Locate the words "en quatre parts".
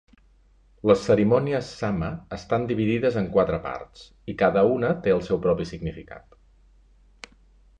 3.21-4.07